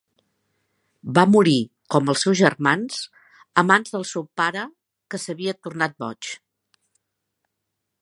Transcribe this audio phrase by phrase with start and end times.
[1.17, 1.57] Va morir,
[1.95, 2.97] com els seus germans,
[3.63, 4.67] a mans del seu pare
[5.13, 6.35] que s'havia tornat boig.